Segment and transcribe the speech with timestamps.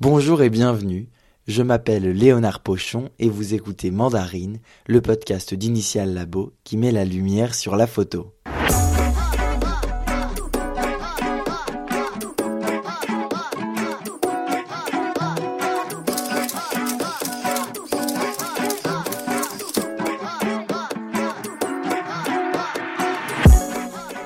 [0.00, 1.08] Bonjour et bienvenue.
[1.48, 7.04] Je m'appelle Léonard Pochon et vous écoutez Mandarine, le podcast d'Initial Labo qui met la
[7.04, 8.32] lumière sur la photo.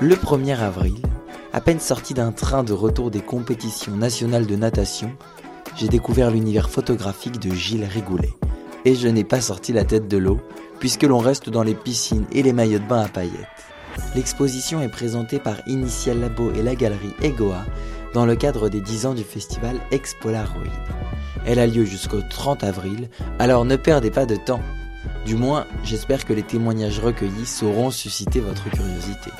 [0.02, 0.96] Le 1er avril,
[1.54, 5.16] à peine sorti d'un train de retour des compétitions nationales de natation,
[5.76, 8.34] j'ai découvert l'univers photographique de Gilles Rigoulet.
[8.84, 10.40] Et je n'ai pas sorti la tête de l'eau,
[10.80, 13.46] puisque l'on reste dans les piscines et les maillots de bain à paillettes.
[14.14, 17.64] L'exposition est présentée par Initial Labo et la galerie Egoa
[18.14, 20.72] dans le cadre des 10 ans du festival Expolaroid.
[21.46, 23.08] Elle a lieu jusqu'au 30 avril,
[23.38, 24.60] alors ne perdez pas de temps.
[25.24, 29.30] Du moins, j'espère que les témoignages recueillis sauront susciter votre curiosité.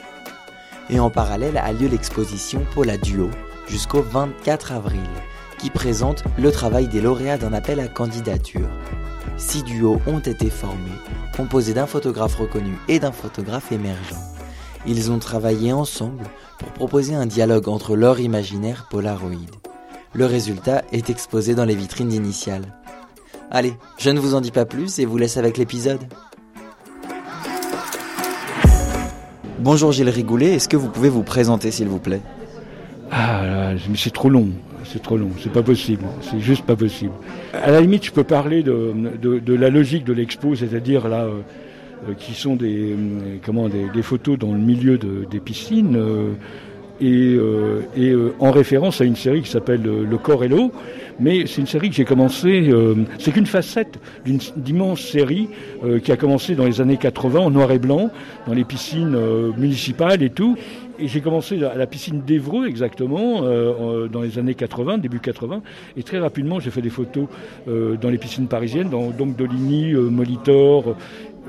[0.91, 3.31] Et en parallèle a lieu l'exposition Paula Duo
[3.69, 5.01] jusqu'au 24 avril
[5.63, 8.69] qui présente le travail des lauréats d'un appel à candidature.
[9.37, 10.99] Six duos ont été formés,
[11.37, 14.17] composés d'un photographe reconnu et d'un photographe émergent.
[14.89, 16.25] Ils ont travaillé ensemble
[16.59, 19.37] pour proposer un dialogue entre leur imaginaire Polaroid.
[20.15, 22.67] Le résultat est exposé dans les vitrines initiales.
[23.53, 26.03] Allez, je ne vous en dis pas plus et vous laisse avec l'épisode.
[29.61, 32.23] Bonjour Gilles Rigoulet, est-ce que vous pouvez vous présenter s'il vous plaît?
[33.13, 34.49] Ah, c'est trop long
[34.93, 37.13] c'est trop long, c'est pas possible, c'est juste pas possible.
[37.55, 41.41] À la limite, je peux parler de, la logique de l'expo, c'est-à-dire là, euh,
[42.09, 45.99] euh, qui sont des, euh, comment, des, photos dans le milieu des piscines.
[47.03, 47.37] Et,
[47.97, 50.73] et en référence à une série qui s'appelle Le Corps et l'eau,
[51.21, 52.71] mais c'est une série que j'ai commencé,
[53.19, 55.49] c'est qu'une facette d'une immense série
[56.03, 58.11] qui a commencé dans les années 80 en noir et blanc,
[58.47, 59.17] dans les piscines
[59.57, 60.57] municipales et tout,
[61.03, 65.63] et j'ai commencé à la piscine d'Evreux exactement euh, dans les années 80, début 80,
[65.97, 67.27] et très rapidement j'ai fait des photos
[67.69, 70.97] euh, dans les piscines parisiennes, dans, donc Doligny, euh, Molitor,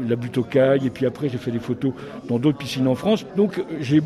[0.08, 1.94] la butte aux cailles, et puis après j'ai fait des photos
[2.28, 3.26] dans d'autres piscines en France.
[3.38, 4.02] Donc j'ai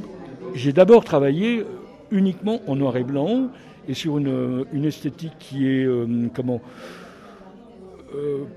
[0.73, 1.63] d'abord travaillé
[2.12, 3.50] uniquement en noir et blanc
[3.88, 5.88] et sur une, une esthétique qui est
[6.34, 6.62] comment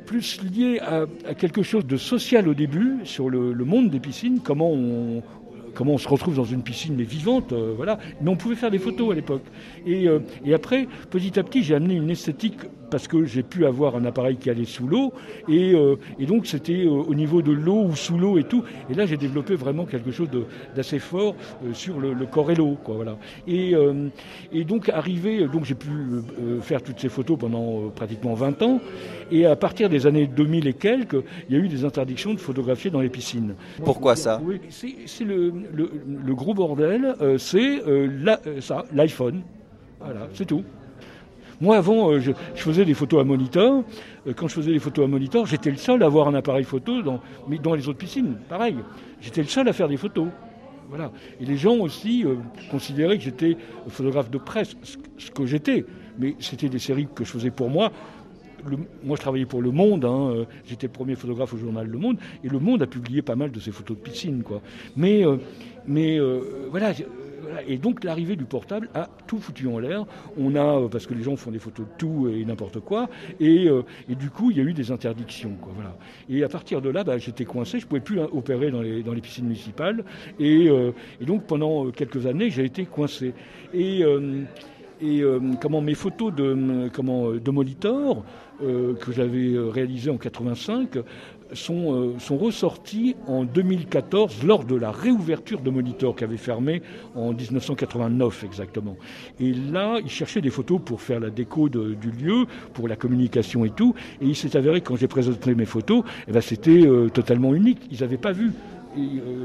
[0.06, 4.71] plus liée à, quelque chose de social au début sur le, monde des piscines, comment
[4.71, 5.22] on,
[5.75, 7.99] comment on se retrouve dans une piscine mais vivante, euh, voilà.
[8.21, 9.44] Mais on pouvait faire des photos à l'époque.
[9.87, 12.59] Et, euh, et, après, petit à petit, j'ai amené une esthétique
[12.91, 15.12] parce que j'ai pu avoir un appareil qui allait sous l'eau
[15.49, 18.65] et, euh, et, donc c'était au niveau de l'eau ou sous l'eau et tout.
[18.91, 20.28] Et là, j'ai développé vraiment quelque chose
[20.75, 21.34] d'assez fort
[21.73, 23.17] sur le, corps et l'eau, quoi, voilà.
[23.47, 23.75] Et,
[24.53, 25.89] et donc arrivé, donc j'ai pu
[26.62, 28.81] faire toutes ces photos pendant pratiquement 20 ans.
[29.31, 32.41] Et à partir des années 2000 et quelques, il y a eu des interdictions de
[32.41, 33.55] photographier dans les piscines.
[33.84, 34.41] Pourquoi ça?
[34.71, 38.09] C'est le, le, gros bordel, euh, c'est euh,
[38.47, 39.43] euh, ça, l'iPhone.
[40.01, 40.65] Voilà, c'est tout.
[41.60, 43.82] Moi, avant, je, faisais des photos à moniteur.
[44.37, 47.03] quand je faisais des photos à moniteur, j'étais le seul à avoir un appareil photo,
[47.03, 47.21] dans,
[47.62, 48.76] dans les autres piscines, pareil.
[49.21, 50.28] J'étais le seul à faire des photos.
[50.88, 51.12] Voilà.
[51.41, 52.25] Et les gens aussi
[52.71, 53.56] considéraient que j'étais
[53.88, 54.75] photographe de presse,
[55.19, 55.84] ce que j'étais.
[56.19, 57.92] Mais c'était des séries que je faisais pour moi
[59.03, 60.04] moi, je travaillais pour Le Monde.
[60.04, 62.19] Hein, euh, j'étais le premier photographe au journal Le Monde.
[62.44, 64.42] Et Le Monde a publié pas mal de ses photos de piscine.
[64.42, 64.60] Quoi.
[64.97, 65.37] Mais, euh,
[65.87, 66.92] mais euh, voilà.
[67.67, 70.06] Et donc l'arrivée du portable a tout foutu en l'air.
[70.39, 73.09] On a parce que les gens font des photos de tout et n'importe quoi,
[73.39, 73.69] et,
[74.09, 75.53] et, du coup il y a eu des interdictions.
[75.61, 75.97] Quoi, voilà.
[76.28, 79.12] Et à partir de là, bah, j'étais coincé, je pouvais plus opérer dans les, dans
[79.12, 80.05] les piscines municipales,
[80.39, 83.34] et, et, donc pendant quelques années j'ai été coincé.
[83.72, 84.05] Et
[85.03, 88.25] et euh, comment mes photos de, comment, de Molitor,
[88.62, 90.99] euh, que j'avais réalisées en 85,
[91.53, 96.83] sont, euh, sont ressorties en 2014 lors de la réouverture de Molitor qui avait fermé
[97.15, 98.97] en 1989 exactement.
[99.41, 103.65] Et là, ils cherchaient des photos pour faire la déco du lieu, pour la communication
[103.65, 103.94] et tout.
[104.21, 107.81] Et il s'est avéré que quand j'ai présenté mes photos, eh ben, c'était totalement unique.
[107.91, 108.79] Ils n'avaient pas vu euh,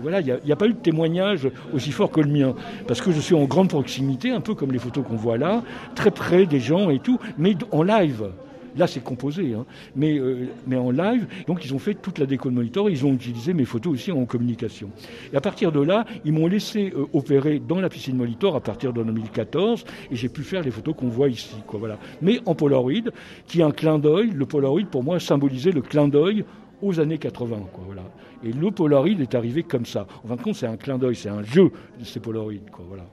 [0.01, 2.55] voilà, il n'y a, pas eu de témoignage aussi fort que le mien,
[2.87, 5.63] parce que je suis en grande proximité, un peu comme les photos qu'on voit là,
[5.95, 8.29] très près des gens et tout, mais en live.
[8.77, 9.65] Là, c'est composé, hein.
[9.95, 11.27] mais, euh, mais en live.
[11.47, 12.89] Donc, ils ont fait toute la déco de monitor.
[12.89, 14.89] Ils ont utilisé mes photos aussi en communication.
[15.31, 18.59] Et à partir de là, ils m'ont laissé euh, opérer dans la piscine monitor à
[18.59, 21.79] partir de 2014, et j'ai pu faire les photos qu'on voit ici, quoi.
[21.79, 21.97] Voilà.
[22.21, 23.11] Mais en Polaroid,
[23.47, 24.31] qui est un clin d'œil.
[24.31, 26.43] Le Polaroid, pour moi, symbolisait le clin d'œil
[26.81, 27.57] aux années 80.
[27.73, 28.03] Quoi, voilà.
[28.43, 30.07] Et le Polaroid est arrivé comme ça.
[30.23, 32.53] En fin de compte, c'est un clin d'œil, c'est un jeu de ces Polaroids.
[32.71, 33.05] Quoi, voilà.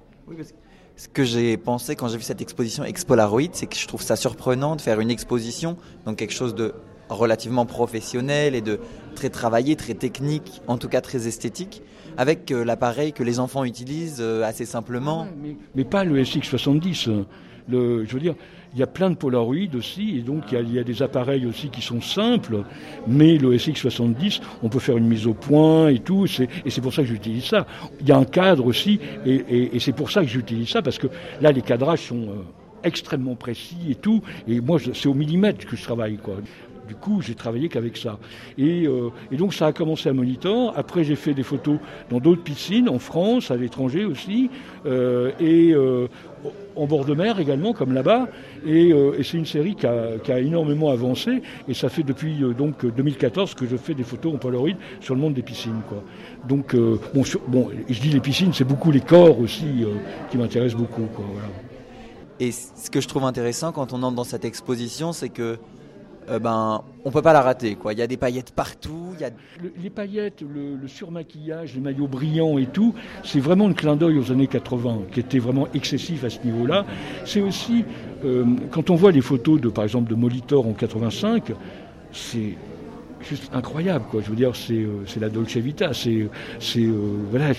[0.96, 4.16] ce que j'ai pensé quand j'ai vu cette exposition Expolaroid, c'est que je trouve ça
[4.16, 5.76] surprenant de faire une exposition,
[6.06, 6.74] donc quelque chose de
[7.08, 8.80] relativement professionnel et de
[9.14, 11.82] très travaillé, très technique, en tout cas très esthétique,
[12.16, 15.26] avec euh, l'appareil que les enfants utilisent euh, assez simplement.
[15.42, 17.24] Mais, mais, pas le SX70.
[17.68, 18.34] Le, je veux dire,
[18.74, 21.68] il y a plein de Polaroid aussi, et donc il y, a, des appareils aussi
[21.68, 22.64] qui sont simples,
[23.06, 26.94] mais le SX70, on peut faire une mise au point et tout, et c'est pour
[26.94, 27.66] ça que j'utilise ça.
[28.00, 31.08] Il y a un cadre aussi, et, c'est pour ça que j'utilise ça, parce que
[31.40, 32.44] là, les cadrages sont euh,
[32.84, 36.36] extrêmement précis et tout, et moi, c'est au millimètre que je travaille, quoi.
[36.88, 38.18] Du coup, j'ai travaillé qu'avec ça.
[38.58, 40.72] Euh, et, donc, ça a commencé à Monitor.
[40.76, 41.78] Après, j'ai fait des photos
[42.10, 44.50] dans d'autres piscines, en France, à l'étranger aussi,
[44.84, 46.08] euh, et euh,
[46.74, 48.28] en bord de mer également, comme là-bas.
[48.66, 48.92] Et,
[49.22, 51.42] c'est une série qui a, énormément avancé.
[51.68, 55.20] Et ça fait depuis donc 2014 que je fais des photos en Polaroid sur le
[55.20, 55.82] monde des piscines.
[55.88, 56.02] Quoi.
[56.48, 59.84] Donc, bon, bon, je dis les piscines, c'est beaucoup les corps aussi
[60.30, 61.06] qui m'intéressent beaucoup.
[62.40, 65.58] Et ce que je trouve intéressant quand on entre dans cette exposition, c'est que
[66.28, 67.74] euh, ben, on peut pas la rater.
[67.74, 67.92] Quoi.
[67.92, 69.14] Il y a des paillettes partout.
[69.20, 69.30] Y a...
[69.82, 74.30] les paillettes, le, surmaquillage, les maillots brillants et tout, c'est vraiment un clin d'œil aux
[74.30, 76.86] années 80, qui était vraiment excessif à ce niveau-là.
[77.24, 77.84] C'est aussi,
[78.24, 81.52] euh, quand on voit les photos, de, par exemple, de Molitor en 85,
[82.12, 82.56] c'est
[83.28, 84.20] juste incroyable, quoi.
[84.22, 85.92] Je veux dire, c'est euh, la Dolce Vita.
[85.92, 86.28] C'est
[86.76, 86.98] euh,
[87.30, 87.52] voilà,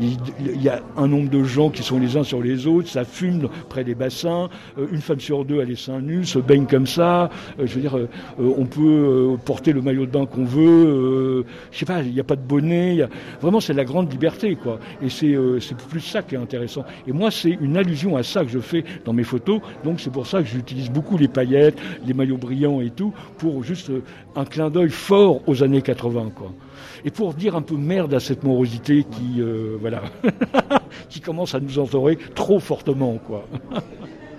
[0.00, 3.04] il y a un nombre de gens qui sont les uns sur les autres, ça
[3.04, 4.48] fume près des bassins.
[4.78, 7.30] Euh, une femme sur deux a les seins nus, se baigne comme ça.
[7.58, 7.96] je veux dire,
[8.38, 11.44] on peut porter le maillot de bain qu'on veut.
[11.70, 12.96] je sais pas, il n'y a pas de bonnet.
[12.96, 13.08] Y a...
[13.40, 14.78] Vraiment, c'est la grande liberté, quoi.
[15.02, 16.84] Et c'est c'est plus ça qui est intéressant.
[17.06, 19.60] Et moi, c'est une allusion à ça que je fais dans mes photos.
[19.84, 23.62] Donc c'est pour ça que j'utilise beaucoup les paillettes, les maillots brillants et tout, pour
[23.64, 23.90] juste
[24.36, 26.52] un clin d'œil fort aux années 80, quoi.
[27.04, 30.02] Et pour dire un peu merde à cette morosité qui, euh, voilà,
[31.08, 33.46] qui commence à nous entourer trop fortement, quoi.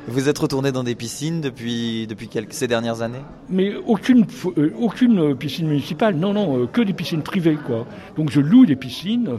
[0.07, 3.21] Vous êtes retourné dans des piscines depuis, depuis quelques, ces dernières années?
[3.47, 4.25] Mais aucune,
[4.57, 7.57] euh, aucune piscine municipale, non, non, euh, que des piscines privées.
[7.63, 7.85] Quoi.
[8.17, 9.37] Donc je loue des piscines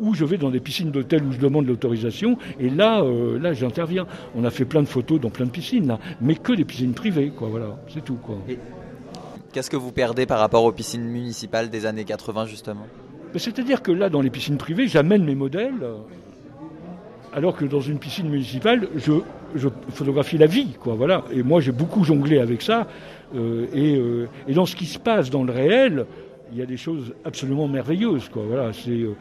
[0.00, 3.04] ou je vais dans des piscines d'hôtel où je demande l'autorisation et là,
[3.38, 4.06] là j'interviens.
[4.34, 6.94] On a fait plein de photos dans plein de piscines, là, mais que des piscines
[6.94, 8.16] privées, quoi, voilà, c'est tout.
[8.16, 8.38] Quoi.
[9.52, 12.86] Qu'est-ce que vous perdez par rapport aux piscines municipales des années 80 justement?
[13.36, 15.86] C'est-à-dire que là, dans les piscines privées, j'amène mes modèles,
[17.34, 20.94] alors que dans une piscine municipale, je, photographie la vie, quoi.
[20.94, 21.24] Voilà.
[21.32, 22.86] Et moi, j'ai beaucoup jonglé avec ça.
[23.34, 26.06] Euh, euh, et, dans ce qui se passe dans le réel,
[26.52, 28.42] il y a des choses absolument merveilleuses, quoi.
[28.48, 28.70] Voilà.
[28.88, 29.12] Euh,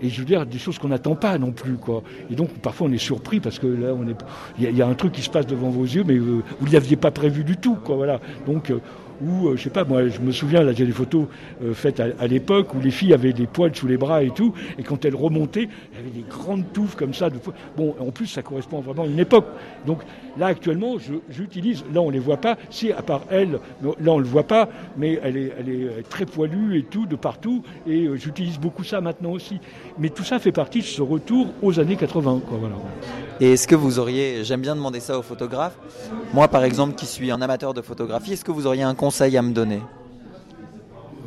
[0.00, 2.02] et je veux dire des choses qu'on n'attend pas non plus quoi.
[2.28, 4.16] Et donc parfois on est surpris parce que là on est
[4.58, 6.96] il y, a un truc qui se passe devant vos yeux mais vous ne l'aviez
[6.96, 8.18] pas prévu du tout quoi voilà.
[8.44, 8.72] Donc
[9.22, 11.26] euh, je sais pas, moi je me souviens, là j'ai des photos
[11.62, 14.54] euh, faites à, l'époque où les filles avaient des poils sous les bras et tout,
[14.78, 17.28] et quand elles remontaient, elles avaient des grandes touffes comme ça.
[17.76, 19.46] Bon, en plus ça correspond vraiment à une époque.
[19.86, 20.00] Donc
[20.38, 20.96] là actuellement,
[21.30, 24.68] j'utilise, là on les voit pas, si à part elle, là on le voit pas,
[24.96, 28.84] mais elle est, elle est très poilue et tout de partout, et euh, j'utilise beaucoup
[28.84, 29.60] ça maintenant aussi.
[29.98, 32.76] Mais tout ça fait partie de ce retour aux années 80, quoi, voilà.
[33.42, 35.76] Et est-ce que vous auriez, j'aime bien demander ça aux photographes,
[36.32, 39.36] moi par exemple qui suis un amateur de photographie, est-ce que vous auriez un conseil
[39.36, 39.80] à me donner?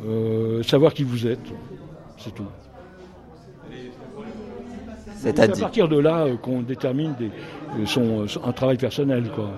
[0.06, 1.46] Euh, Savoir qui vous êtes,
[2.16, 2.46] c'est tout.
[5.18, 9.30] C'est à, partir de là euh, qu'on détermine euh, son, un travail personnel.
[9.34, 9.50] Quoi.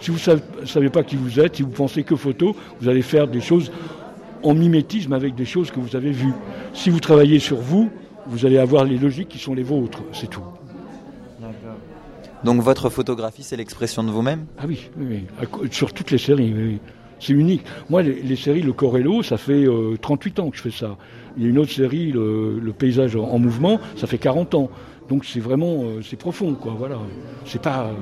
[0.00, 3.00] Si vous ne savez, pas qui vous êtes, si vous pensez que photo, vous allez
[3.00, 3.72] faire des choses
[4.42, 6.34] en mimétisme avec des choses que vous avez vues.
[6.74, 7.88] Si vous travaillez sur vous,
[8.26, 10.44] vous allez avoir les logiques qui sont les vôtres, c'est tout.
[12.44, 14.46] Donc votre photographie, c'est l'expression de vous-même?
[14.58, 15.24] Ah oui, oui,
[15.70, 16.78] sur toutes les séries,
[17.18, 17.62] c'est unique.
[17.88, 19.66] Moi, les, séries, le Corello, ça fait
[20.00, 20.96] 38 euh, ans que je fais ça.
[21.36, 24.70] Il y a une autre série, le, paysage en, mouvement, ça fait 40 ans.
[25.08, 26.74] Donc c'est vraiment, euh, c'est profond, quoi.
[26.78, 26.98] Voilà.
[27.46, 27.86] C'est pas.
[27.86, 27.92] Euh,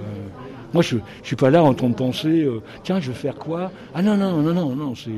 [0.72, 2.48] moi, je, je suis pas là en train de penser,
[2.82, 3.70] tiens, je vais faire quoi?
[3.94, 4.94] Ah non, non, non, non, non.
[4.94, 5.10] C'est.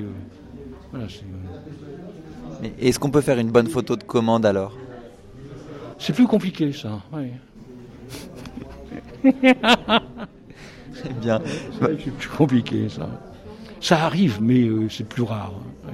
[0.90, 1.06] voilà,
[2.80, 4.76] Est-ce qu'on peut faire une bonne photo de commande alors?
[5.98, 7.00] C'est plus compliqué, ça.
[7.12, 7.32] Ouais.
[10.94, 11.40] C'est bien.
[11.80, 13.08] C'est plus compliqué, ça.
[13.80, 15.52] Ça arrive, mais euh, c'est plus rare.
[15.86, 15.90] Hein.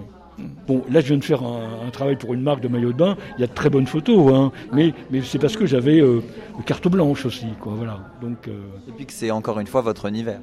[0.66, 3.16] Bon, là, je viens de faire un, travail pour une marque de maillot de bain.
[3.36, 6.22] Il y a de très bonnes photos, hein, mais, mais c'est parce que j'avais euh,
[6.66, 7.72] carte blanche aussi, quoi.
[7.76, 7.98] Voilà.
[8.22, 8.48] Donc.
[8.48, 8.52] Euh,
[8.88, 10.40] Et puis que c'est encore une fois votre univers.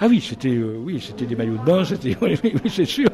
[0.00, 3.08] Ah oui, c'était oui, c'était des maillots de bain, c'était oui, c'est sûr,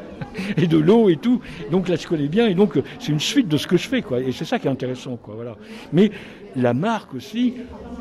[0.57, 1.41] et de l'eau et tout.
[1.71, 4.03] Donc là, je connais bien, et donc c'est une suite de ce que je fais,
[4.03, 4.21] quoi.
[4.21, 5.35] Et c'est ça qui est intéressant, quoi.
[5.35, 5.57] Voilà.
[5.93, 6.11] Mais
[6.57, 7.55] la marque aussi,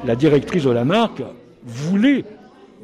[0.06, 1.24] la directrice de la marque
[1.64, 2.26] voulait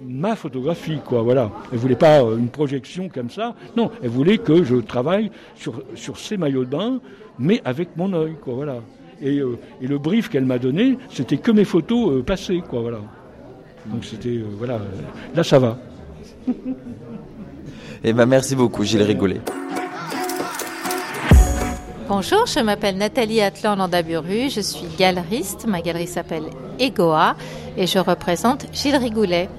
[0.05, 1.51] ma photographie, quoi, voilà.
[1.71, 3.55] Elle voulait pas euh, une projection comme ça.
[3.75, 6.99] Non, elle voulait que je travaille sur, sur ces maillots de bain,
[7.39, 8.75] mais avec mon œil, quoi, voilà.
[9.21, 12.99] Et, euh, le brief qu'elle m'a donné, c'était que mes photos euh, passées, quoi, voilà.
[13.87, 14.79] Donc c'était, voilà,
[15.33, 15.77] là ça va.
[18.03, 19.41] Eh ben merci beaucoup, Gilles Rigoulet.
[22.09, 26.45] Bonjour, je m'appelle Nathalie Atlan Landaburu, je suis galeriste, ma galerie s'appelle
[26.79, 27.35] Egoa
[27.75, 29.49] et je représente Gilles Rigoulet.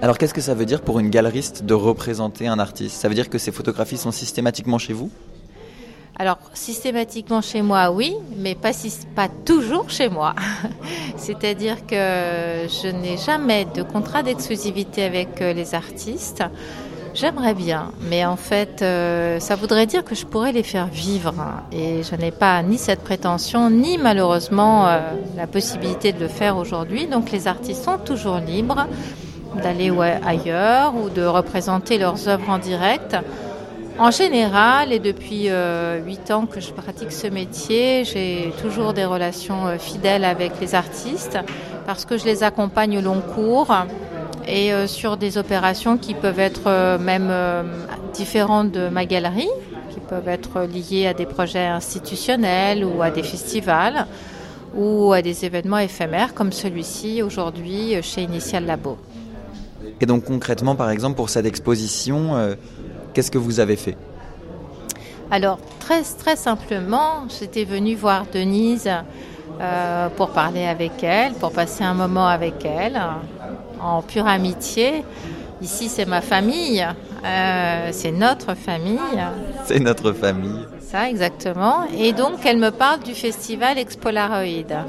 [0.00, 2.96] Alors qu'est-ce que ça veut dire pour une galeriste de représenter un artiste?
[2.96, 5.10] Ça veut dire que ces photographies sont systématiquement chez vous?
[6.16, 8.70] Alors, systématiquement chez moi, oui, mais pas,
[9.16, 10.34] pas toujours chez moi.
[11.16, 16.44] C'est-à-dire que je n'ai jamais de contrat d'exclusivité avec euh, les artistes.
[17.14, 21.32] J'aimerais bien, mais en fait, euh, ça voudrait dire que je pourrais les faire vivre.
[21.70, 24.98] Et je n'ai pas ni cette prétention, ni malheureusement euh,
[25.36, 27.06] la possibilité de le faire aujourd'hui.
[27.06, 28.88] Donc les artistes sont toujours libres
[29.62, 29.92] d'aller
[30.26, 33.16] ailleurs ou de représenter leurs œuvres en direct.
[33.96, 39.04] En général, et depuis euh, huit ans que je pratique ce métier, j'ai toujours des
[39.04, 41.38] relations euh, fidèles avec les artistes
[41.86, 43.72] parce que je les accompagne au long cours
[44.46, 47.32] et euh, sur des opérations qui peuvent être même
[48.12, 49.50] différentes de ma galerie,
[49.90, 54.06] qui peuvent être liées à des projets institutionnels ou à des festivals
[54.76, 58.98] ou à des événements éphémères comme celui-ci aujourd'hui chez Initial Labo.
[60.00, 62.56] Et donc concrètement, par exemple, pour cette exposition,
[63.14, 63.96] Qu'est-ce que vous avez fait?
[65.30, 68.90] Alors, très, très simplement, j'étais venue voir Denise
[69.60, 73.00] euh, pour parler avec elle, pour passer un moment avec elle,
[73.84, 75.04] en pure amitié.
[75.62, 76.84] Ici, c'est ma famille,
[77.24, 78.98] euh, c'est notre famille.
[79.64, 80.66] C'est notre famille.
[80.80, 81.84] Ça, exactement.
[81.96, 84.84] Et donc, elle me parle du festival Expolaroid.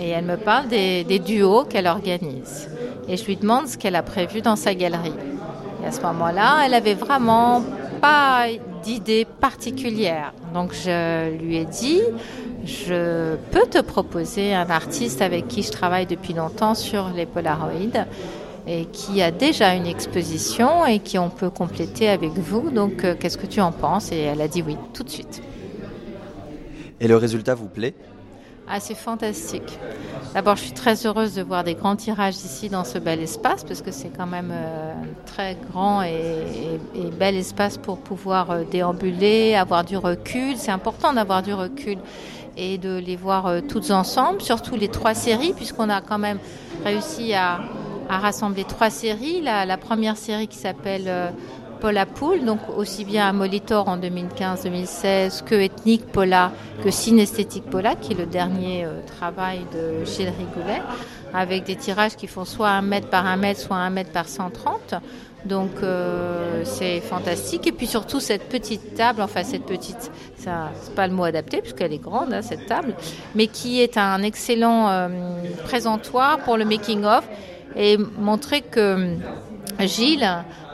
[0.00, 2.68] Et elle me parle des, des duos qu'elle organise.
[3.08, 5.12] Et je lui demande ce qu'elle a prévu dans sa galerie.
[5.82, 7.62] Et à ce moment-là, elle avait vraiment
[8.00, 8.46] pas
[8.82, 10.32] d'idée particulière.
[10.54, 12.00] Donc je lui ai dit,
[12.64, 17.70] je peux te proposer un artiste avec qui je travaille depuis longtemps sur les Polaroids
[18.66, 22.70] et qui a déjà une exposition et qui on peut compléter avec vous.
[22.70, 24.12] Donc euh, qu'est-ce que tu en penses?
[24.12, 25.42] Et elle a dit oui tout de suite.
[27.00, 27.94] Et le résultat vous plaît?
[28.72, 29.78] Ah, c'est fantastique.
[30.32, 33.64] D'abord, je suis très heureuse de voir des grands tirages ici dans ce bel espace
[33.64, 34.92] parce que c'est quand même euh,
[35.26, 36.78] très grand et,
[37.18, 40.56] bel espace pour pouvoir euh, déambuler, avoir du recul.
[40.56, 41.98] C'est important d'avoir du recul
[42.56, 46.38] et de les voir euh, toutes ensemble, surtout les trois séries, puisqu'on a quand même
[46.84, 47.58] réussi à,
[48.08, 49.40] rassembler trois séries.
[49.40, 51.32] La, première série qui s'appelle
[51.80, 56.52] Paula Poul, donc aussi bien à Molitor en 2015-2016 que Ethnique Paula,
[56.84, 60.82] que Synesthétique Paula, qui est le dernier euh, travail de Gilles Rigoulet,
[61.32, 64.28] avec des tirages qui font soit 1 mètre par 1 mètre, soit 1 mètre par
[64.28, 64.94] 130.
[65.46, 67.66] Donc euh, c'est fantastique.
[67.66, 71.62] Et puis surtout cette petite table, enfin cette petite, ça c'est pas le mot adapté
[71.62, 72.94] puisqu'elle est grande hein, cette table,
[73.34, 75.08] mais qui est un excellent euh,
[75.64, 77.26] présentoir pour le making of
[77.74, 79.16] et montrer que
[79.86, 80.28] Gilles,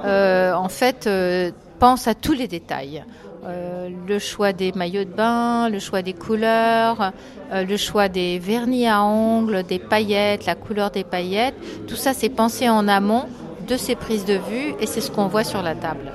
[0.05, 3.05] euh, en fait, euh, pense à tous les détails.
[3.45, 7.13] Euh, le choix des maillots de bain, le choix des couleurs,
[7.53, 11.55] le choix des vernis à ongles, des paillettes, la couleur des paillettes,
[11.87, 13.27] tout ça c'est pensé en amont
[13.69, 16.11] de ces prises de vue et c'est ce qu'on voit sur la table.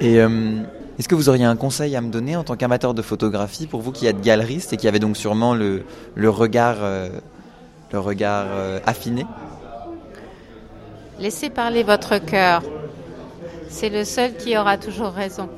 [0.00, 3.66] Et est-ce que vous auriez un conseil à me donner en tant qu'amateur de photographie
[3.66, 5.82] pour vous qui êtes galeriste et qui avez donc sûrement le,
[6.28, 6.78] regard
[8.86, 9.26] affiné?
[11.20, 12.62] Laissez parler votre cœur.
[13.68, 15.50] C'est le seul qui aura toujours raison.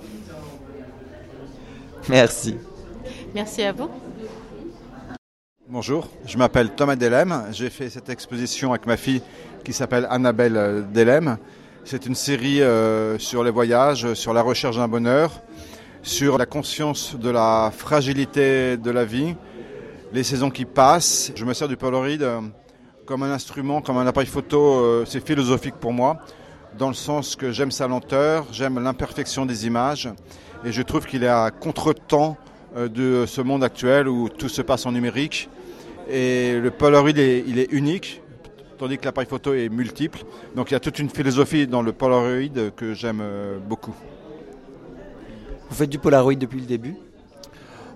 [2.09, 2.57] Merci.
[3.33, 3.88] Merci à vous.
[5.69, 7.45] Bonjour, je m'appelle Thomas Delem.
[7.52, 9.23] J'ai fait cette exposition avec ma fille
[9.64, 11.38] qui s'appelle Annabelle Delem.
[11.85, 15.42] C'est une série euh, sur les voyages, sur la recherche d'un bonheur,
[16.02, 19.37] sur la conscience de la fragilité de la vie,
[20.12, 21.31] les saisons qui passent.
[21.37, 22.40] Je me sers du Polaroid euh,
[23.06, 26.18] comme un instrument, comme un appareil photo, euh, c'est philosophique pour moi,
[26.78, 30.09] dans le sens que j'aime sa lenteur, j'aime l'imperfection des images,
[30.64, 32.37] et je trouve qu'il est à contre-temps
[32.76, 35.49] euh, de ce monde actuel où tout se passe en numérique.
[36.09, 38.23] Et le Polaroid, il est unique,
[38.78, 40.21] tandis que l'appareil photo est multiple.
[40.56, 43.94] Donc il y a toute une philosophie dans le Polaroid que j'aime euh, beaucoup.
[45.68, 46.97] Vous faites du Polaroid depuis le début?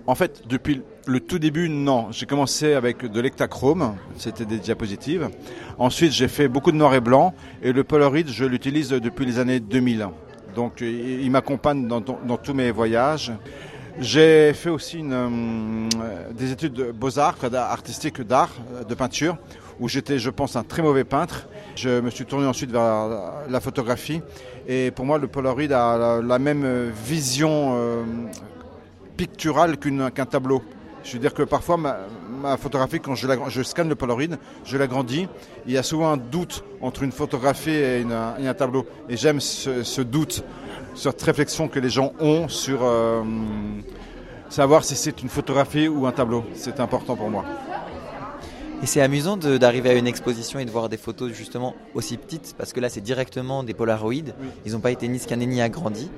[0.07, 2.07] En fait, depuis le tout début, non.
[2.11, 5.29] J'ai commencé avec de l'ectachrome, c'était des diapositives.
[5.77, 7.33] Ensuite, j'ai fait beaucoup de noir et blanc.
[7.61, 10.07] Et le Polaroid, je l'utilise depuis les années 2000.
[10.55, 13.33] Donc, il m'accompagne dans, tous mes voyages.
[13.99, 15.87] J'ai fait aussi euh,
[16.31, 18.51] des études de beaux-arts, artistiques d'art,
[18.87, 19.37] de peinture,
[19.79, 21.47] où j'étais, je pense, un très mauvais peintre.
[21.75, 23.09] Je me suis tourné ensuite vers
[23.49, 24.21] la photographie.
[24.67, 28.03] Et pour moi, le Polaroid a la, même vision euh,
[29.17, 30.61] pictural qu'un tableau.
[31.03, 34.77] Je veux dire que parfois, ma, photographie, quand je, la, je, scanne le Polaroid, je
[34.77, 35.27] l'agrandis.
[35.65, 38.85] Il y a souvent un doute entre une photographie et, un tableau.
[39.09, 40.43] Et j'aime ce, doute,
[40.95, 43.23] cette réflexion que les gens ont sur euh,
[44.49, 46.43] savoir si c'est une photographie ou un tableau.
[46.53, 47.45] C'est important pour moi.
[48.83, 52.53] Et c'est amusant d'arriver à une exposition et de voir des photos justement aussi petites,
[52.57, 54.35] parce que là c'est directement des polaroïdes,
[54.67, 56.11] ils n'ont pas été ni scannés ni agrandis.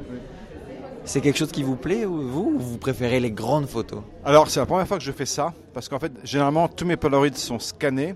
[1.10, 4.04] C'est quelque chose qui vous plaît, vous, ou vous préférez les grandes photos?
[4.24, 6.98] Alors c'est la première fois que je fais ça, parce qu'en fait généralement tous mes
[6.98, 8.13] polaroïdes sont scannés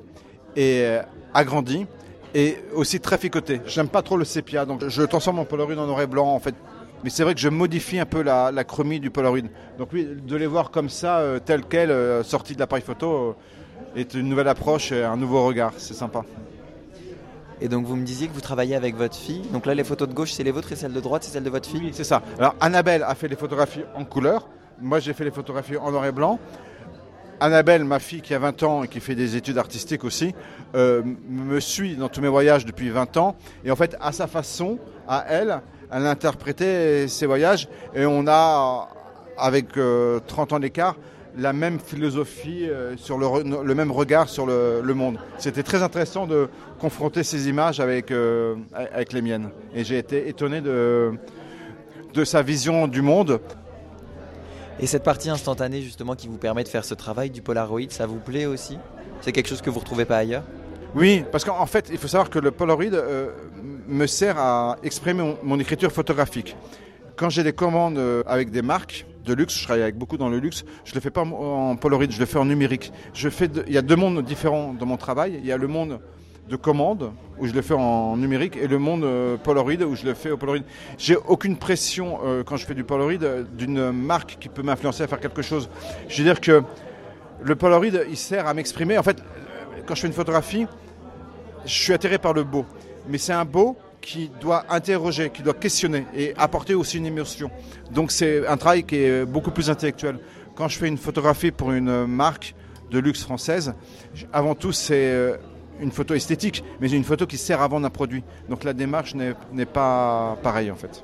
[0.56, 1.02] et euh,
[1.34, 1.88] agrandis,
[2.36, 3.62] et aussi traficotés.
[3.66, 6.40] J'aime pas trop le sépia, donc je transforme mon polaroid en noir et blanc en
[6.40, 6.54] fait
[7.04, 9.50] mais c'est vrai que je modifie un peu la, chromie du Polaroid.
[9.80, 13.36] Donc oui, de les voir comme ça, euh, tel quel, euh, sorti de l'appareil photo,
[13.96, 15.74] est une nouvelle approche et un nouveau regard.
[15.78, 16.24] C'est sympa.
[17.63, 19.41] Et donc vous me disiez que vous travaillez avec votre fille.
[19.53, 21.43] Donc là, les photos de gauche, c'est les vôtres et celles de droite, c'est celles
[21.43, 22.22] de votre fille Oui, c'est ça.
[22.38, 24.50] Alors Annabelle a fait les photographies en couleur.
[24.82, 26.39] Moi, j'ai fait les photographies en noir et blanc.
[27.39, 30.36] Annabelle, ma fille qui a 20 ans et qui fait des études artistiques aussi,
[30.74, 33.36] me suit dans tous mes voyages depuis 20 ans.
[33.63, 34.77] Et en fait, à sa façon,
[35.08, 38.89] à elle, elle interprétait ses voyages et on a,
[39.38, 40.20] avec 30 euh,
[40.51, 40.96] ans d'écart,
[41.38, 45.18] la même philosophie, euh, sur le, même regard sur le, monde.
[45.38, 46.50] C'était très intéressant de
[46.80, 49.50] confronter ces images avec, euh, avec les miennes.
[49.74, 51.13] Et j'ai été étonné de,
[52.13, 53.40] de sa vision du monde.
[54.80, 58.06] Et cette partie instantanée justement qui vous permet de faire ce travail du Polaroid, ça
[58.06, 58.78] vous plaît aussi?
[59.22, 60.44] C'est quelque chose que vous ne retrouvez pas ailleurs?
[60.96, 62.92] Oui, parce qu'en fait, il faut savoir que le Polaroid
[63.88, 66.56] me sert à exprimer mon, écriture photographique.
[67.16, 70.30] Quand j'ai des commandes euh, avec des marques de luxe, je travaille avec beaucoup dans
[70.30, 72.92] le luxe, je ne le fais pas en Polaroid, je le fais en numérique.
[73.13, 75.39] Je fais il y a deux mondes différents dans mon travail.
[75.39, 76.00] Il y a le monde
[76.50, 80.06] de commande où je le fais en numérique et le monde euh, Polaroid où je
[80.06, 80.63] le fais au Polaroid.
[80.98, 85.08] J'ai aucune pression euh, quand je fais du Polaroid d'une marque qui peut m'influencer à
[85.08, 85.70] faire quelque chose.
[86.10, 86.63] Je veux dire que
[87.42, 88.98] le Polaroid, il sert à m'exprimer.
[88.98, 89.24] En fait,
[89.86, 90.68] quand je fais une photographie,
[91.65, 92.65] je suis attiré par le beau
[93.08, 97.50] mais c'est un beau qui doit interroger, qui doit questionner et apporter aussi une émotion.
[97.92, 100.20] Donc c'est un travail qui est beaucoup plus intellectuel.
[100.56, 102.54] Quand je fais une photographie pour une marque
[102.92, 103.74] de luxe française,
[104.34, 105.38] avant tout c'est euh,
[105.80, 108.24] une photo esthétique, mais une photo qui sert à vendre un produit.
[108.50, 111.04] Donc la démarche n'est pas pareille en fait.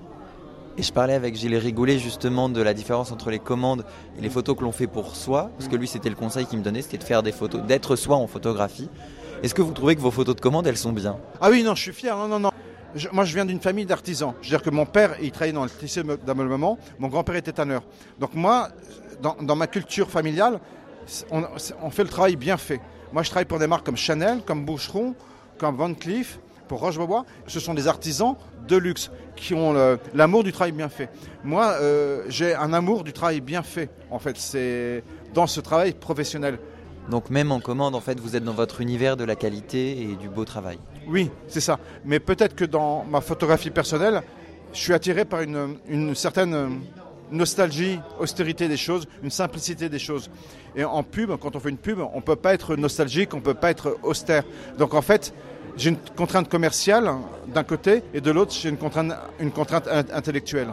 [0.78, 3.86] Et je parlais avec Gilles Rigoulet justement de la différence entre les commandes
[4.18, 6.60] et les photos que l'on fait pour soi, parce que lui c'était le conseil qu'il
[6.60, 8.90] me donnait, c'était de faire des photos, d'être soi en photographie.
[9.42, 11.16] Est-ce que vous trouvez que vos photos de commande, elles sont bien?
[11.40, 12.16] Ah oui, non, je suis fier.
[12.18, 12.52] Non, non, non.
[13.12, 14.34] Moi, je viens d'une famille d'artisans.
[14.42, 16.78] Je veux dire que mon père, il travaillait dans le tissu d'ameublement.
[16.98, 17.84] Mon grand-père était tanneur.
[18.20, 18.70] Donc moi,
[19.22, 20.60] dans, ma culture familiale,
[21.32, 22.80] on, fait le travail bien fait.
[23.14, 25.16] Moi, je travaille pour des marques comme Chanel, comme Boucheron,
[25.58, 27.26] comme Van Cleef, pour Roche-Beaubois.
[27.48, 28.36] Ce sont des artisans
[28.68, 29.74] de luxe qui ont
[30.14, 31.10] l'amour du travail bien fait.
[31.44, 33.90] Moi, euh, j'ai un amour du travail bien fait.
[34.12, 36.60] En fait, c'est dans ce travail professionnel.
[37.10, 40.16] Donc même en commande, en fait, vous êtes dans votre univers de la qualité et
[40.16, 40.78] du beau travail.
[41.10, 41.80] Oui, c'est ça.
[42.06, 44.22] Mais peut-être que dans ma photographie personnelle,
[44.74, 46.82] je suis attiré par une, certaine
[47.32, 50.30] nostalgie, austérité des choses, une simplicité des choses.
[50.76, 53.38] Et en pub, quand on fait une pub, on ne peut pas être nostalgique, on
[53.38, 54.44] ne peut pas être austère.
[54.78, 55.34] Donc en fait,
[55.78, 57.10] j'ai une contrainte commerciale
[57.48, 60.70] d'un côté et de l'autre, j'ai une contrainte, une contrainte intellectuelle.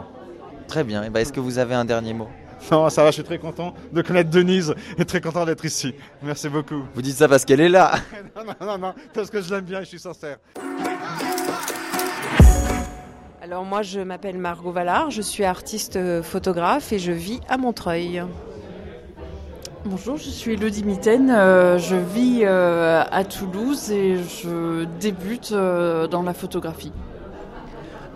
[0.67, 1.09] Très bien.
[1.09, 2.27] Ben, Est-ce que vous avez un dernier mot?
[2.71, 5.93] non, ça va, je suis très content de connaître Denise et très content d'être ici.
[6.21, 6.83] Merci beaucoup.
[6.93, 7.95] Vous dites ça parce qu'elle est là
[8.35, 10.37] Non, non, non, non, parce que je l'aime bien et je suis sincère.
[13.41, 18.23] Alors moi, je m'appelle Margot Vallard, je suis artiste photographe et je vis à Montreuil.
[19.89, 26.07] Bonjour, je suis Elodie Mitaine, euh, je vis euh, à Toulouse et je débute euh,
[26.07, 26.91] dans la photographie.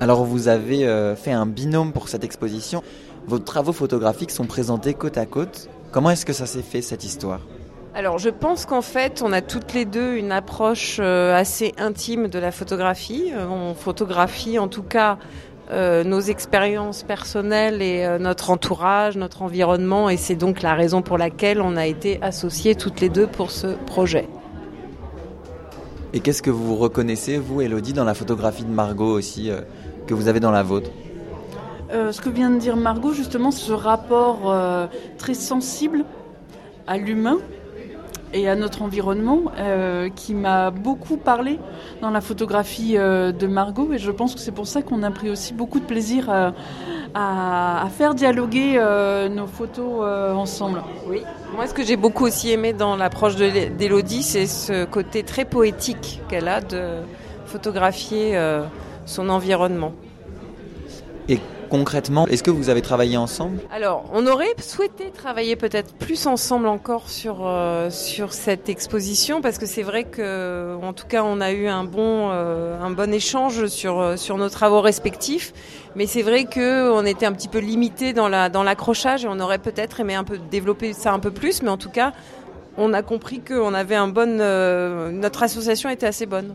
[0.01, 2.83] Alors vous avez fait un binôme pour cette exposition.
[3.27, 5.69] Vos travaux photographiques sont présentés côte à côte.
[5.91, 7.41] Comment est-ce que ça s'est fait cette histoire?
[7.93, 12.29] Alors je pense qu'en fait on a toutes les deux une approche euh, assez intime
[12.29, 13.31] de la photographie.
[13.35, 15.17] Euh, on photographie en tout cas
[15.71, 21.17] euh, nos expériences personnelles et notre entourage, notre environnement et c'est donc la raison pour
[21.17, 24.29] laquelle on a été associés toutes les deux pour ce projet.
[26.13, 29.49] Et qu'est-ce que vous reconnaissez, vous Elodie, dans la photographie de Margot aussi,
[30.07, 30.89] que vous avez dans la vôtre?
[31.93, 36.05] Euh, ce que vient de dire Margot, justement, ce rapport euh, très sensible
[36.87, 37.37] à l'humain
[38.33, 41.59] et à notre environnement euh, qui m'a beaucoup parlé
[42.01, 45.29] dans la photographie de Margot et je pense que c'est pour ça qu'on a pris
[45.29, 46.29] aussi beaucoup de plaisir
[47.13, 48.81] à, faire dialoguer
[49.29, 50.81] nos photos ensemble.
[51.09, 51.23] Oui,
[51.53, 56.21] moi ce que j'ai beaucoup aussi aimé dans l'approche d'Elodie, c'est ce côté très poétique
[56.29, 57.01] qu'elle a de
[57.45, 58.39] photographier
[59.05, 59.91] son environnement.
[61.27, 61.39] Et
[61.71, 63.61] concrètement, est-ce que vous avez travaillé ensemble?
[63.71, 69.57] Alors, on aurait souhaité travailler peut-être plus ensemble encore sur euh, sur cette exposition parce
[69.57, 73.13] que c'est vrai que, en tout cas, on a eu un bon euh, un bon
[73.13, 75.53] échange sur euh, sur nos travaux respectifs.
[75.95, 79.29] Mais c'est vrai que on était un petit peu limité dans la dans l'accrochage et
[79.29, 81.63] on aurait peut-être aimé un peu développer ça un peu plus.
[81.63, 82.11] Mais en tout cas,
[82.77, 84.29] on a compris qu'on avait un bon,
[85.13, 86.53] notre association était assez bonne.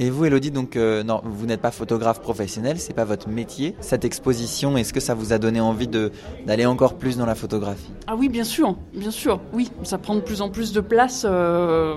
[0.00, 3.76] Et vous, Elodie, donc euh, non, vous n'êtes pas photographe professionnel, c'est pas votre métier.
[3.80, 6.10] Cette exposition, est-ce que ça vous a donné envie de
[6.46, 7.92] d'aller encore plus dans la photographie?
[8.06, 9.40] Ah oui, bien sûr, bien sûr.
[9.52, 11.94] Oui, ça prend de plus en plus de place euh,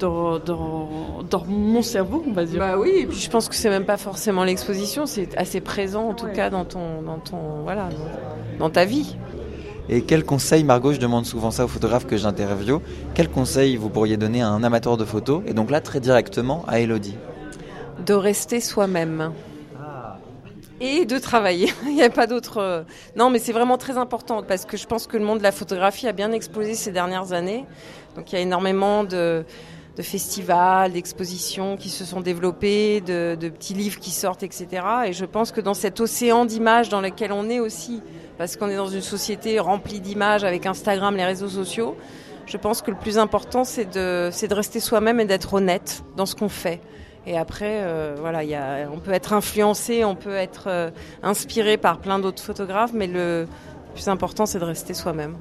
[0.00, 0.88] dans, dans,
[1.30, 2.58] dans mon cerveau, on va dire.
[2.58, 6.08] Bah oui, et puis je pense que c'est même pas forcément l'exposition, c'est assez présent
[6.08, 7.88] en tout cas dans ton, dans ton, voilà,
[8.58, 9.16] dans, dans ta vie.
[9.88, 12.80] Et quel conseil, Margot, je demande souvent ça aux photographes que j'interviewe,
[13.14, 16.64] quel conseil vous pourriez donner à un amateur de photos Et donc là, très directement,
[16.66, 17.16] à Elodie?
[18.06, 19.32] De rester soi-même.
[20.80, 21.72] Et de travailler.
[21.86, 22.58] Il n'y a pas d'autre.
[22.58, 22.82] euh,
[23.16, 25.52] Non, mais c'est vraiment très important parce que je pense que le monde de la
[25.52, 27.64] photographie a bien explosé ces dernières années.
[28.16, 29.44] Donc il y a énormément de,
[29.96, 34.66] de festivals, d'expositions qui se sont développés, de, petits livres qui sortent, etc.
[35.06, 38.00] Et je pense que dans cet océan d'images dans lequel on est aussi,
[38.36, 41.96] parce qu'on est dans une société remplie d'images avec Instagram, les réseaux sociaux,
[42.46, 46.34] je pense que le plus important, c'est de, rester soi-même et d'être honnête dans ce
[46.34, 46.80] qu'on fait.
[47.26, 48.40] Et après, euh, voilà,
[48.92, 50.90] on peut être influencé, on peut être euh,
[51.22, 53.46] inspiré par plein d'autres photographes, mais le
[53.94, 55.36] plus important, c'est de rester soi-même.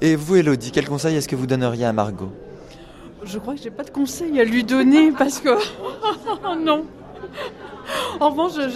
[0.00, 2.32] Et vous, Elodie, quel conseil est-ce que vous donneriez à Margot?
[3.22, 5.50] Je crois que j'ai pas de conseils à lui donner parce que.
[6.64, 6.86] non.
[8.20, 8.70] En revanche, oui.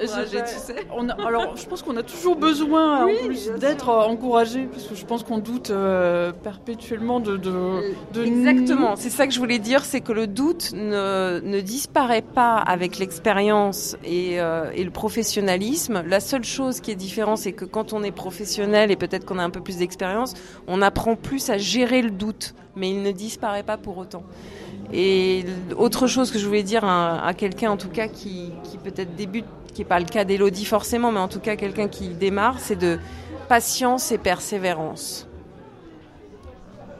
[0.00, 4.84] J'ai- j'ai- on alors, je pense qu'on a toujours besoin plus d'être euh, encouragé parce
[4.84, 7.52] que je pense qu'on doute euh, perpétuellement de, de,
[8.12, 12.22] de Exactement, c'est ça que je voulais dire, c'est que le doute ne, ne disparaît
[12.22, 16.02] pas avec l'expérience et, euh, et le professionnalisme.
[16.06, 19.38] La seule chose qui est différente, c'est que quand on est professionnel et peut-être qu'on
[19.38, 20.34] a un peu plus d'expérience,
[20.66, 24.24] on apprend plus à gérer le doute, mais il ne disparaît pas pour autant.
[24.92, 25.44] Et
[25.76, 29.16] autre chose que je voulais dire à, à quelqu'un en tout cas qui, qui peut-être
[29.16, 32.60] débute, qui n'est pas le cas d'Elodie forcément, mais en tout cas quelqu'un qui démarre,
[32.60, 32.98] c'est de
[33.48, 35.26] patience et persévérance.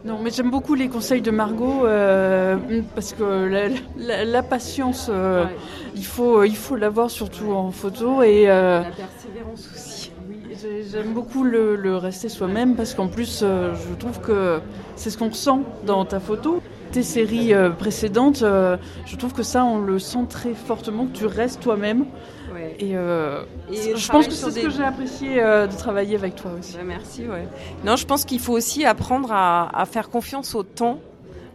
[0.04, 2.58] Non, mais j'aime beaucoup les conseils de Margot euh,
[2.94, 5.46] parce que la, la- la patience, euh,
[5.94, 10.12] il faut il faut l'avoir surtout en photo et euh, La persévérance aussi.
[10.28, 14.60] oui, j'ai- j'aime beaucoup le, le rester soi-même parce qu'en plus je trouve que
[14.96, 16.60] c'est ce qu'on ressent dans ta photo.
[16.94, 21.16] Tes séries euh, précédentes, euh, je trouve que ça on le sent très fortement que
[21.16, 22.06] tu restes toi-même
[22.54, 22.76] Ouais.
[22.78, 26.36] et, euh, Et je pense que c'est ce que j'ai apprécié euh, de travailler avec
[26.36, 26.76] toi aussi.
[26.76, 27.48] Ouais, merci, ouais.
[27.84, 31.00] Non, je pense qu'il faut aussi apprendre à, à faire confiance au temps.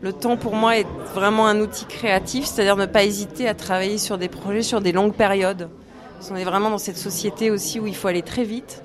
[0.02, 3.98] Le temps, pour moi, est vraiment un outil créatif, c'est-à-dire ne pas hésiter à travailler
[3.98, 5.70] sur des projets sur des longues périodes.
[6.18, 8.84] Parce qu'on est vraiment dans cette société aussi où il faut aller très vite.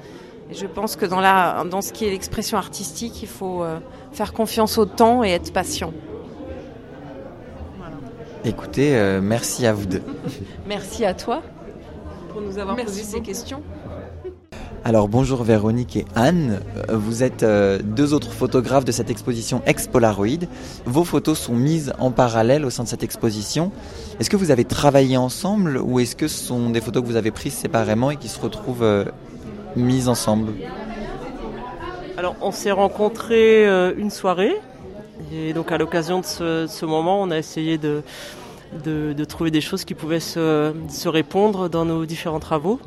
[0.52, 3.78] Et je pense que dans, la, dans ce qui est l'expression artistique, il faut euh,
[4.12, 5.92] faire confiance au temps et être patient.
[8.44, 10.02] Écoutez, euh, merci à vous deux.
[10.68, 11.42] Merci à toi
[12.30, 13.62] pour nous avoir Merci posé ces questions.
[14.86, 19.62] Alors bonjour Véronique et Anne, Euh, vous êtes euh, deux autres photographes de cette exposition
[19.64, 20.46] Ex Polaroid.
[20.84, 23.72] Vos photos sont mises en parallèle au sein de cette exposition.
[24.20, 27.16] Est-ce que vous avez travaillé ensemble ou est-ce que ce sont des photos que vous
[27.16, 29.06] avez prises séparément et qui se retrouvent euh,
[29.74, 30.52] mises ensemble?
[32.18, 34.52] Alors, on s'est rencontrés euh, une soirée.
[35.32, 38.02] Et donc, à l'occasion de ce, moment, on a essayé de,
[39.24, 42.80] trouver des choses qui pouvaient se, répondre dans nos différents travaux.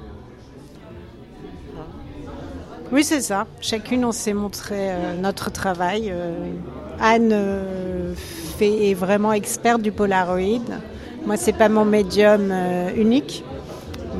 [2.92, 3.48] Oui, c'est ça.
[3.60, 6.10] Chacune, on s'est montré euh, notre travail.
[6.10, 6.54] Euh,
[7.02, 8.14] Anne euh,
[8.62, 10.62] est vraiment experte du Polaroid.
[11.26, 12.54] Moi, c'est pas mon médium
[12.96, 13.44] unique.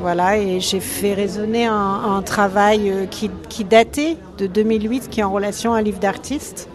[0.00, 5.72] Voilà, et j'ai fait résonner un, travail qui datait de 2008, qui est en relation
[5.72, 6.68] à un livre d'artiste,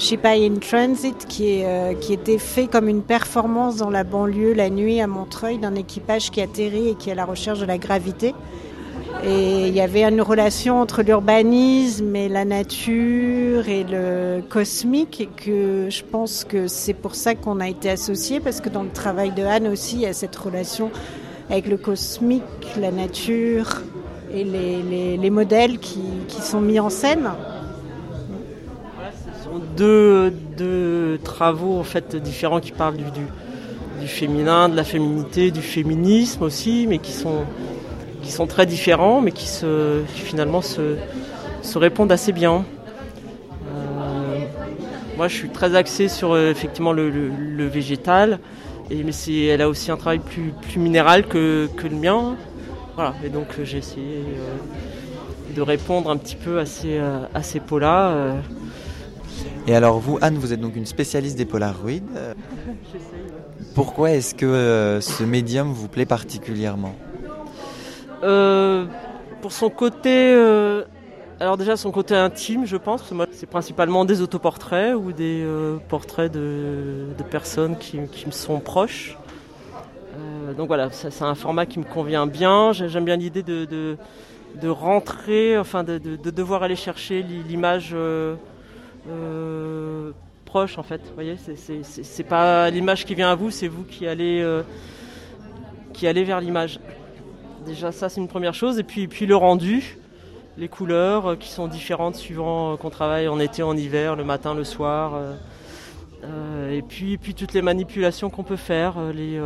[0.00, 4.98] Ship in Transit, euh, qui était fait comme une performance dans la banlieue la nuit
[4.98, 8.34] à Montreuil d'un équipage qui atterrit et qui est à la recherche de la gravité.
[9.22, 15.26] Et il y avait une relation entre l'urbanisme et la nature et le cosmique et
[15.26, 18.88] que je pense que c'est pour ça qu'on a été associés parce que dans le
[18.90, 20.90] travail de Anne aussi il y a cette relation
[21.50, 22.42] avec le cosmique,
[22.80, 23.82] la nature
[24.32, 26.00] et les, les- les modèles qui
[26.40, 27.28] sont mis en scène.
[29.76, 33.04] Deux, travaux en fait différents qui parlent du,
[34.00, 37.44] du, féminin, de la féminité, du féminisme aussi, mais qui sont,
[38.22, 40.96] qui sont très différents, mais qui, se, finalement se,
[41.62, 42.64] se répondent assez bien.
[43.66, 44.38] Euh,
[45.16, 48.38] moi, je suis très axé sur euh, effectivement le, végétal,
[48.90, 49.12] et, mais
[49.46, 52.36] elle a aussi un travail plus, plus minéral que, que le mien.
[52.96, 54.24] Voilà, et donc euh, j'ai essayé
[55.54, 57.00] de répondre un petit peu à ces,
[57.34, 58.36] à ces pots-là.
[59.66, 62.00] Et alors vous, Anne, vous êtes donc une spécialiste des Polaroids.
[63.74, 66.94] Pourquoi est-ce que euh, ce médium vous plaît particulièrement?
[68.22, 68.86] Euh,
[69.40, 70.84] pour son côté euh,
[71.38, 75.46] Alors déjà son côté intime, je pense, moi c'est principalement des autoportraits ou des
[75.88, 79.16] portraits de, personnes qui, me sont proches.
[80.56, 82.72] Donc voilà, c'est un format qui me convient bien.
[82.72, 83.96] J'aime bien l'idée de,
[84.60, 87.94] de, rentrer, enfin de, devoir aller chercher l'image
[90.44, 91.00] proche en fait.
[91.06, 91.36] Vous voyez,
[91.82, 94.44] c'est pas l'image qui vient à vous, c'est vous qui allez,
[95.92, 96.80] qui allez vers l'image.
[97.66, 98.78] Déjà ça c'est une première chose.
[98.78, 99.98] Et puis, puis le rendu
[100.60, 104.24] les couleurs euh, qui sont différentes suivant euh, qu'on travaille en été, en hiver, le
[104.24, 105.12] matin, le soir.
[106.24, 109.40] Euh, et puis, puis toutes les manipulations qu'on peut faire, les,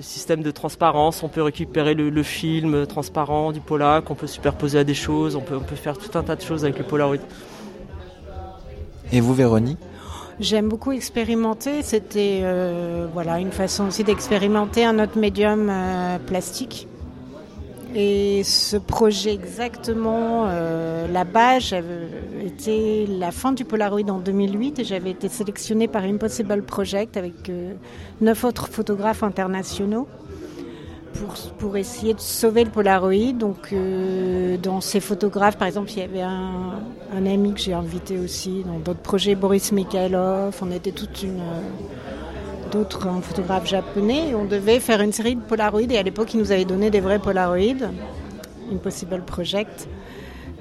[0.00, 1.22] systèmes de transparence.
[1.22, 5.40] On peut récupérer le, film transparent du Polac, on peut superposer à des choses, on
[5.40, 7.18] peut, on peut faire tout un tas de choses avec le Polaroid.
[9.12, 9.78] Et vous, Véronique
[10.38, 11.82] J'aime beaucoup expérimenter.
[11.82, 12.42] C'était
[13.12, 15.70] voilà une façon aussi d'expérimenter un autre médium
[16.26, 16.88] plastique.
[17.94, 21.74] Et ce projet exactement, euh, la base
[22.40, 27.48] était la fin du Polaroid en 2008 et j'avais été sélectionnée par Impossible Project avec
[27.48, 27.72] euh,
[28.20, 30.06] neuf autres photographes internationaux
[31.58, 33.32] pour, essayer de sauver le Polaroid.
[33.32, 36.80] Donc euh, dans ces photographes, par exemple, il y avait un,
[37.14, 40.56] un ami que j'ai invité aussi dans d'autres projets, Boris Mikhailov.
[40.62, 41.40] On était toute une
[42.70, 44.34] d'autres photographes japonais.
[44.34, 47.00] On devait faire une série de Polaroid et à l'époque, ils nous avaient donné des
[47.00, 47.90] vrais Polaroid,
[48.72, 49.88] Impossible Project.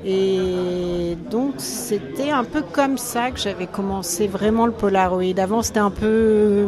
[0.05, 5.39] Et donc, c'était un peu comme ça que j'avais commencé vraiment le Polaroid.
[5.39, 6.67] Avant, c'était un peu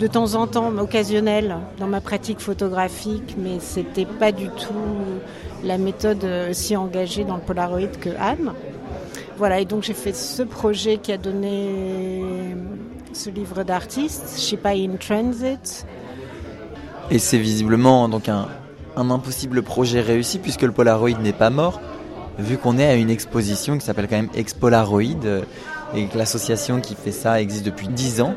[0.00, 4.74] de temps en temps occasionnel dans ma pratique photographique, mais c'était pas du tout
[5.62, 8.52] la méthode si engagée dans le Polaroid que Anne.
[9.36, 12.22] Voilà, et donc j'ai fait ce projet qui a donné
[13.12, 15.86] ce livre d'artiste, Shipa in Transit.
[17.10, 18.48] Et c'est visiblement donc un,
[18.96, 21.80] impossible projet réussi puisque le Polaroid n'est pas mort,
[22.38, 25.42] vu qu'on est à une exposition qui s'appelle quand même Expolaroid euh,
[25.94, 28.34] et que l'association qui fait ça existe depuis 10 ans.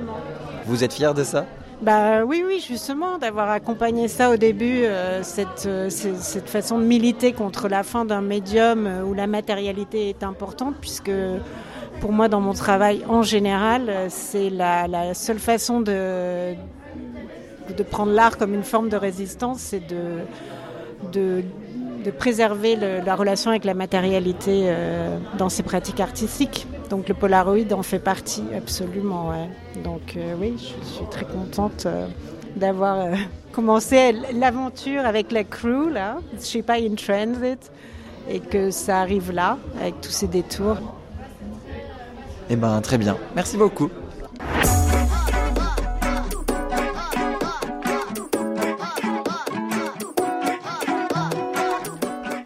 [0.65, 1.45] Vous êtes fier de ça?
[1.82, 6.86] Bah oui, oui, justement, d'avoir accompagné ça au début, euh, cette, euh, cette, façon de
[6.86, 11.12] militer contre la fin d'un médium où la matérialité est importante, puisque
[11.99, 16.54] pour moi, dans mon travail en général, c'est la, seule façon de,
[17.76, 20.19] de prendre l'art comme une forme de résistance, c'est de,
[21.12, 21.43] de,
[22.12, 26.67] préserver la relation avec la matérialité euh, dans ses pratiques artistiques.
[26.89, 29.32] Donc le Polaroid en fait partie, absolument.
[29.84, 32.08] Donc euh, oui, je suis très contente euh,
[32.56, 33.08] d'avoir
[33.52, 37.72] commencé l'aventure avec la crew, là, sais pas, in transit,
[38.30, 40.78] et que ça arrive là, avec tous ces détours.
[42.50, 43.89] Eh ben très bien, merci beaucoup.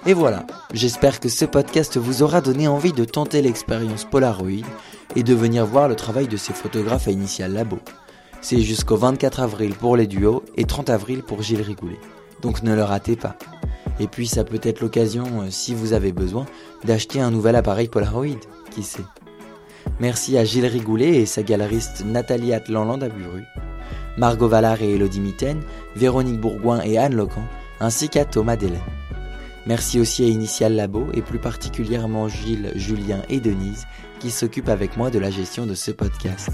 [0.08, 4.64] Et voilà, j'espère que ce podcast vous aura donné envie de tenter l'expérience Polaroid
[5.18, 7.80] et de venir voir le travail de ces photographes à Initial Labo.
[8.40, 12.00] C'est jusqu'au 24 avril pour les duos et 30 avril pour Gilles Rigoulet.
[12.42, 13.36] Donc ne le ratez pas.
[14.00, 16.46] Et puis ça peut être l'occasion, euh, si vous avez besoin,
[16.86, 18.40] d'acheter un nouvel appareil Polaroid,
[18.72, 19.04] qui sait.
[20.00, 23.10] Merci à Gilles Rigoulet et sa galeriste Nathalie Atlanland à
[24.18, 25.60] Margot Vallard et Elodie Mitten,
[25.98, 27.44] Véronique Bourgoin et Anne Locan,
[27.82, 28.80] ainsi qu'à Thomas Delaine.
[29.68, 33.86] Merci aussi à Initial Labo et plus particulièrement Gilles, Julien et Denise
[34.20, 36.50] qui s'occupent avec moi de la gestion de ce podcast.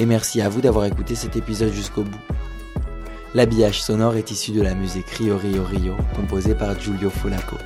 [0.00, 2.18] Et merci à vous d'avoir écouté cet épisode jusqu'au bout.
[3.34, 7.56] L'habillage sonore est issu de la musique Rio Rio Rio composée par Giulio Folaco.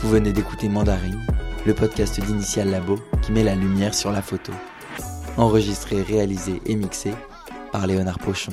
[0.00, 1.24] Vous venez d'écouter Mandarine,
[1.64, 4.52] le podcast d'Initial Labo qui met la lumière sur la photo.
[5.38, 7.12] Enregistré, réalisé et mixé
[7.72, 8.52] par Léonard Pochon.